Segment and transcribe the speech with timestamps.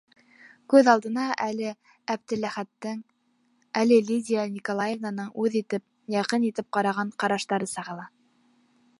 [0.73, 1.73] Күҙ алдына әле
[2.13, 2.95] Әптеләхәттең,
[3.81, 5.85] әле Лидия Николаевнаның үҙ итеп,
[6.15, 8.07] яҡын итеп ҡараған ҡараштары сағыла.